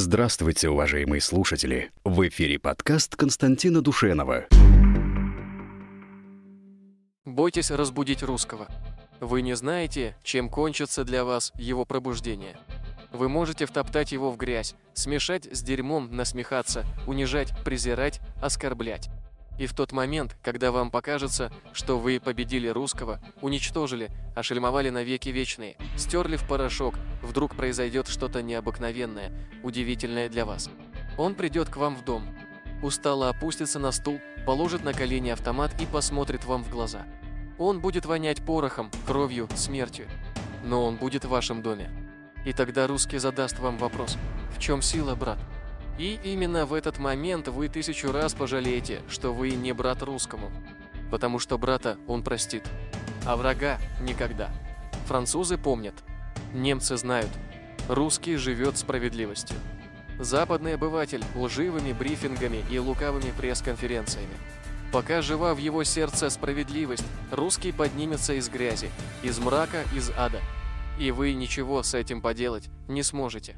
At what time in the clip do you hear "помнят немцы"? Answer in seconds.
55.58-56.96